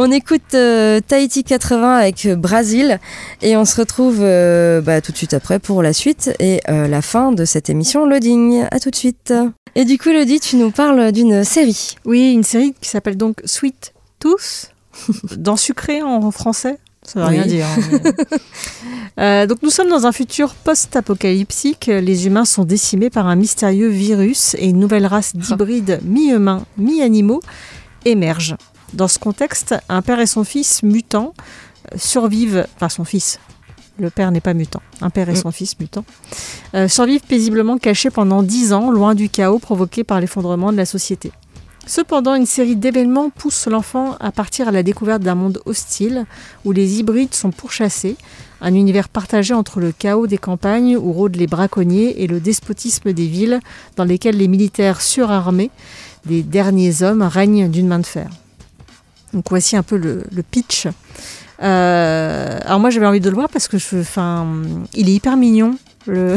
[0.00, 3.00] On écoute euh, Tahiti 80 avec euh, Brasil
[3.42, 7.02] et on se retrouve euh, bah, tout de suite après pour la suite et la
[7.02, 8.64] fin de cette émission Loading.
[8.70, 9.32] À tout de suite.
[9.80, 11.94] Et du coup, Lodi, tu nous parles d'une série.
[12.04, 14.72] Oui, une série qui s'appelle donc Sweet Tooth,
[15.36, 16.78] dans sucré en français.
[17.04, 17.34] Ça veut Oui.
[17.36, 17.66] rien dire.
[17.66, 18.12] hein, mais-
[19.20, 21.86] Euh, donc nous sommes dans un futur post-apocalyptique.
[21.86, 27.40] Les humains sont décimés par un mystérieux virus et une nouvelle race d'hybrides mi-humains, mi-animaux
[28.04, 28.56] émerge.
[28.94, 31.34] Dans ce contexte, un père et son fils mutants
[31.96, 33.40] survivent, enfin son fils,
[33.98, 35.36] le père n'est pas mutant, un père et Mm.
[35.36, 36.04] son fils mutants,
[36.74, 40.86] euh, survivent paisiblement cachés pendant dix ans, loin du chaos provoqué par l'effondrement de la
[40.86, 41.32] société.
[41.86, 46.26] Cependant, une série d'événements pousse l'enfant à partir à la découverte d'un monde hostile
[46.66, 48.16] où les hybrides sont pourchassés,
[48.60, 53.12] un univers partagé entre le chaos des campagnes où rôdent les braconniers et le despotisme
[53.14, 53.60] des villes
[53.96, 55.70] dans lesquelles les militaires surarmés
[56.26, 58.28] des derniers hommes règnent d'une main de fer.
[59.32, 60.88] Donc voici un peu le, le pitch.
[61.62, 64.46] Euh, alors moi j'avais envie de le voir parce que je, enfin,
[64.94, 65.76] il est hyper mignon.
[66.06, 66.36] Le,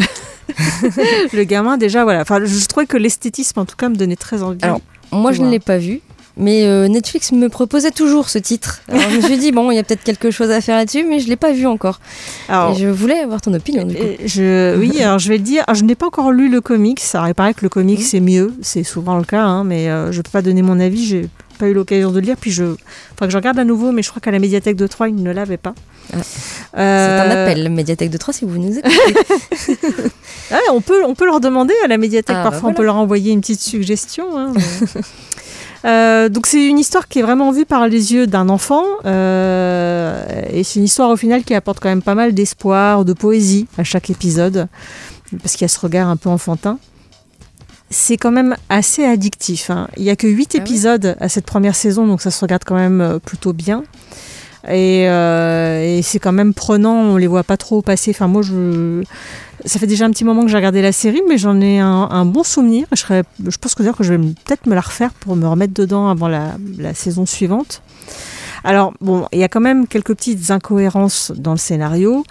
[1.34, 2.22] le gamin déjà voilà.
[2.22, 4.60] Enfin, je trouvais que l'esthétisme en tout cas me donnait très envie.
[4.62, 4.82] Alors,
[5.12, 6.02] Moi, je ne l'ai pas vu.
[6.38, 8.82] Mais euh, Netflix me proposait toujours ce titre.
[8.88, 11.04] Alors je me suis dit, bon, il y a peut-être quelque chose à faire là-dessus,
[11.04, 12.00] mais je ne l'ai pas vu encore.
[12.48, 14.02] Alors, Et je voulais avoir ton opinion du coup.
[14.02, 15.66] Et Je, oui, alors je vais le dire.
[15.74, 17.02] Je n'ai pas encore lu le comics.
[17.14, 18.06] Alors, il paraît que le comics Mhm.
[18.06, 18.54] c'est mieux.
[18.62, 21.06] C'est souvent le cas, hein, mais euh, je ne peux pas donner mon avis.
[21.06, 21.28] J'ai
[21.62, 22.36] pas eu l'occasion de le lire.
[22.40, 22.64] Puis je,
[23.12, 25.22] faudra que je regarde à nouveau, mais je crois qu'à la médiathèque de Troyes, ils
[25.24, 25.74] ne l'avaient pas.
[26.14, 26.18] Ah.
[26.24, 29.14] C'est Euh, un appel, Médiathèque de Troyes, si vous nous écoutez.
[30.52, 32.36] ah, on, peut, on peut leur demander à la médiathèque.
[32.40, 32.78] Ah, bah Parfois, on voilà.
[32.78, 34.38] peut leur envoyer une petite suggestion.
[34.38, 34.54] hein,
[34.96, 35.02] mais-
[35.84, 40.24] Euh, donc c'est une histoire qui est vraiment vue par les yeux d'un enfant euh,
[40.54, 43.66] et c'est une histoire au final qui apporte quand même pas mal d'espoir, de poésie
[43.80, 44.68] à chaque épisode
[45.42, 46.78] parce qu'il y a ce regard un peu enfantin.
[47.92, 49.70] C'est quand même assez addictif.
[49.70, 49.88] hein.
[49.98, 52.40] Il y a que 8 Ah ouais épisodes à cette première saison donc ça se
[52.42, 53.84] regarde quand même euh, plutôt bien.
[54.68, 58.12] Et, euh, et c'est quand même prenant, on les voit pas trop passer.
[58.12, 59.04] Enfin, moi, je,
[59.66, 61.88] ça fait déjà un petit moment que j'ai regardé la série, mais j'en ai un,
[62.12, 62.86] un bon souvenir.
[62.92, 65.74] Je, serais, je pense que, que je vais peut-être me la refaire pour me remettre
[65.74, 67.82] dedans avant la, la saison suivante.
[68.64, 72.24] Alors, bon, il y a quand même quelques petites incohérences dans le scénario.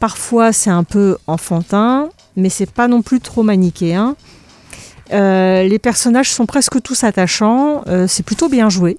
[0.00, 4.16] Parfois, c'est un peu enfantin, mais c'est pas non plus trop manichéen.
[5.12, 8.96] Euh, les personnages sont presque tous attachants, euh, c'est plutôt bien joué.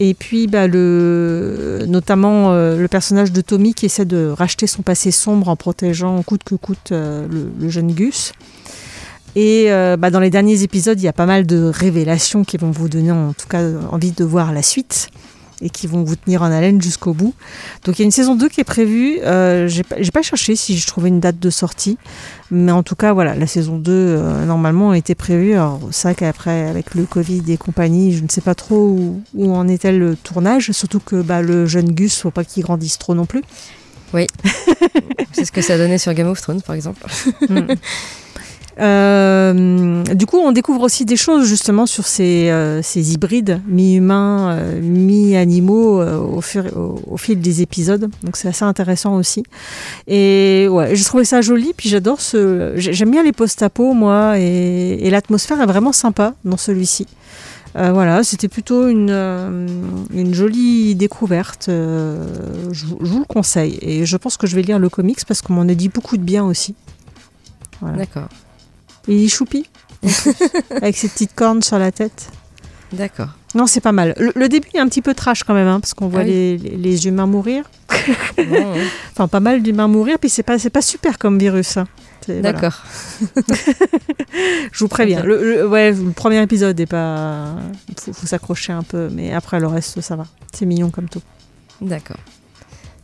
[0.00, 5.12] Et puis, bah, notamment euh, le personnage de Tommy qui essaie de racheter son passé
[5.12, 8.32] sombre en protégeant coûte que coûte le, jeune Gus.
[9.36, 9.68] Et
[9.98, 12.88] bah, dans les derniers épisodes, il y a pas mal de révélations qui vont vous
[12.88, 15.08] donner en tout cas envie de voir la suite
[15.62, 17.34] et qui vont vous tenir en haleine jusqu'au bout.
[17.84, 19.18] Donc il y a une saison 2 qui est prévue.
[19.22, 21.98] Euh, j'ai pas, cherché si je trouvais une date de sortie.
[22.50, 25.54] Mais en tout cas, voilà, la saison 2, euh, normalement, était prévue.
[25.54, 29.22] Alors, c'est vrai qu'après, avec le Covid et compagnie, je ne sais pas trop où,
[29.34, 30.70] où en était le tournage.
[30.72, 33.42] Surtout que bah, le jeune Gus, faut pas qu'il grandisse trop non plus.
[35.32, 37.02] C'est ce que ça donnait sur Game of Thrones, par exemple.
[37.48, 37.74] Mm.
[38.80, 44.52] Euh, du coup, on découvre aussi des choses justement sur ces, euh, ces hybrides mi-humains,
[44.58, 48.08] euh, mi-animaux au, au, au fil des épisodes.
[48.22, 49.42] Donc c'est assez intéressant aussi.
[50.08, 51.72] Et ouais, j'ai trouvé ça joli.
[51.76, 52.72] Puis j'adore ce.
[52.76, 57.06] j'ai- J'aime bien les post-apo, moi, et, l'atmosphère est vraiment sympa dans celui-ci.
[57.74, 59.10] Voilà, c'était plutôt une,
[60.14, 61.64] une jolie découverte.
[61.68, 63.78] je, vous- le conseille.
[63.82, 66.16] Et je pense que je vais lire le comics parce qu'on m'en a dit beaucoup
[66.16, 66.74] de bien aussi.
[67.96, 68.28] D'accord.
[69.08, 69.66] Il est choupi,
[70.70, 72.30] avec ses petites cornes sur la tête.
[72.92, 73.28] D'accord.
[73.54, 74.14] Non, c'est pas mal.
[74.18, 76.24] Le, le début est un petit peu trash quand même, hein, parce qu'on voit Ah
[76.24, 76.30] oui.
[76.30, 77.64] les, les- les humains mourir.
[78.36, 78.44] Bon.
[79.12, 81.76] Enfin, pas mal d'humains mourir, puis c'est pas, pas super comme virus.
[81.76, 81.86] hein.
[82.26, 82.40] Voilà.
[82.52, 82.82] D'accord.
[84.72, 85.22] Je vous préviens.
[85.22, 87.56] Le, le- ouais, le premier épisode est pas.
[87.98, 90.26] Faut, faut s'accrocher un peu, mais après le reste, ça va.
[90.52, 91.22] C'est mignon comme tout.
[91.80, 92.18] D'accord.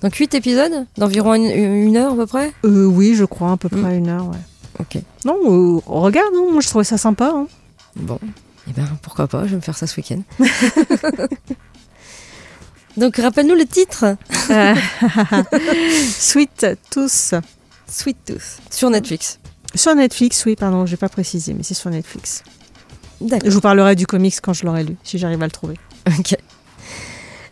[0.03, 2.53] Donc 8 épisodes d'environ une, une heure à peu près?
[2.65, 3.83] Euh, oui, je crois, à peu Mm.
[3.83, 4.39] près une heure, ouais.
[4.95, 5.03] Ok.
[5.25, 7.31] Non, euh, regarde, hein, moi je trouvais ça sympa.
[7.35, 7.47] hein.
[7.97, 8.19] Bon.
[8.69, 10.23] Eh ben pourquoi pas, je vais me faire ça ce week-end.
[12.97, 14.17] Donc rappelle-nous le titre
[16.19, 17.35] Sweet tous.
[17.87, 18.59] Sweet Tooth.
[18.71, 19.39] Sur Netflix.
[19.75, 22.43] Sur Netflix, oui, pardon, j'ai pas précisé, mais c'est sur Netflix.
[23.21, 23.49] D'accord.
[23.49, 25.77] Je vous parlerai du comics quand je l'aurai lu, si j'arrive à le trouver.
[26.19, 26.37] Ok.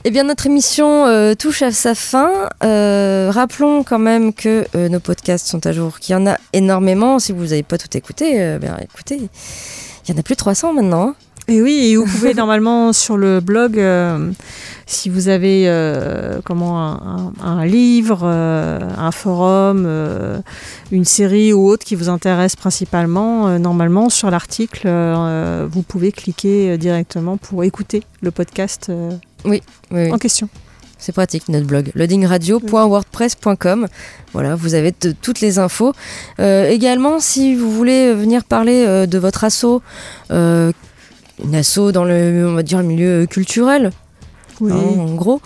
[0.09, 2.49] Eh bien, notre émission euh, touche à sa fin.
[2.63, 6.37] Euh, rappelons quand même que euh, nos podcasts sont à jour, qu'il y en a
[6.53, 7.19] énormément.
[7.19, 10.75] Si vous n'avez pas tout écouté, bien écoutez, il y en a plus de 300
[10.75, 11.09] maintenant.
[11.09, 11.15] hein.
[11.49, 14.30] Et oui, et vous pouvez normalement sur le blog, euh,
[14.86, 19.88] si vous avez euh, comment un, un- un livre, euh, un forum,
[20.90, 24.88] une série ou autre qui vous intéresse principalement, normalement sur l'article,
[25.70, 28.90] vous pouvez cliquer directement pour écouter le podcast
[29.44, 30.11] Oui, oui.
[30.12, 30.49] en question.
[30.99, 33.86] C'est pratique, notre blog, loadingradio.wordpress.com.
[34.32, 35.92] Voilà, vous avez toutes les infos.
[36.38, 39.82] Également, si vous voulez venir parler de votre asso,
[40.30, 40.72] euh,
[41.45, 43.91] une asso dans le, on va dire, le milieu culturel,
[44.61, 44.72] Oui.
[44.72, 45.41] hein, en gros,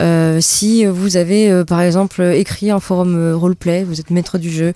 [0.00, 4.36] euh, si vous avez, euh, par exemple, écrit un forum euh, roleplay, vous êtes maître
[4.38, 4.72] du jeu,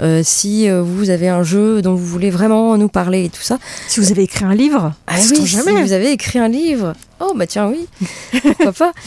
[0.00, 3.58] euh, si vous avez un jeu dont vous voulez vraiment nous parler et tout ça,
[3.88, 5.82] Si vous avez écrit un livre, ah oui, si jamais.
[5.82, 6.92] vous avez écrit un livre.
[7.20, 7.86] Oh bah tiens oui,
[8.42, 8.92] pourquoi pas.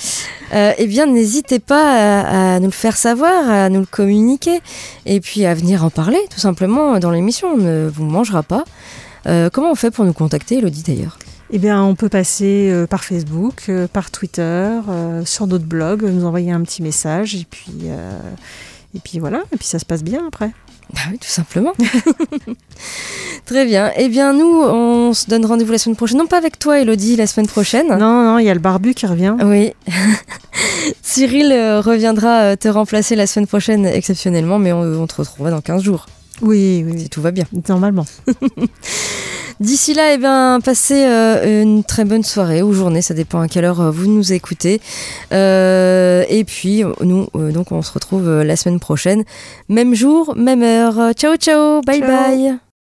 [0.79, 4.61] Eh bien n'hésitez pas à, à nous le faire savoir, à nous le communiquer
[5.05, 7.49] et puis à venir en parler tout simplement dans l'émission.
[7.55, 8.63] On ne vous mangera pas.
[9.27, 11.17] Euh, comment on fait pour nous contacter, Elodie d'ailleurs?
[11.49, 14.41] Eh bien, on peut passer euh, par Facebook, euh, par Twitter,
[14.89, 17.71] euh, sur notre blog, nous envoyer un petit message et puis
[18.95, 20.51] et puis voilà, et puis ça se passe bien après.
[20.93, 21.73] Bah oui, tout simplement.
[23.45, 23.91] Très bien.
[23.97, 26.17] Eh bien nous, on se donne rendez-vous la semaine prochaine.
[26.17, 27.87] Non pas avec toi, Elodie, la semaine prochaine.
[27.89, 29.35] Non, non, il y a le barbu qui revient.
[29.43, 29.73] Oui.
[31.01, 35.83] Cyril reviendra te remplacer la semaine prochaine exceptionnellement, mais on, on te retrouvera dans 15
[35.83, 36.05] jours,
[36.41, 37.45] Oui, oui, si tout va bien.
[37.67, 38.05] Normalement.
[39.59, 43.47] D'ici là, eh bien, passez euh, une très bonne soirée ou journée, ça dépend à
[43.47, 44.79] quelle heure euh, vous nous écoutez.
[45.33, 49.23] Euh, et puis, nous, euh, donc, on se retrouve la semaine prochaine.
[49.67, 51.13] Même jour, même heure.
[51.15, 52.07] Ciao, ciao, bye Ciao.
[52.07, 52.66] bye.